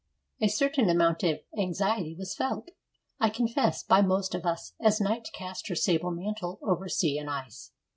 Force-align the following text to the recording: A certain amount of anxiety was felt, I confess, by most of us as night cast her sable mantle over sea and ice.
A 0.41 0.47
certain 0.47 0.89
amount 0.89 1.21
of 1.21 1.41
anxiety 1.55 2.15
was 2.17 2.33
felt, 2.33 2.71
I 3.19 3.29
confess, 3.29 3.83
by 3.83 4.01
most 4.01 4.33
of 4.33 4.47
us 4.47 4.73
as 4.81 4.99
night 4.99 5.29
cast 5.31 5.67
her 5.67 5.75
sable 5.75 6.09
mantle 6.09 6.57
over 6.63 6.89
sea 6.89 7.19
and 7.19 7.29
ice. 7.29 7.71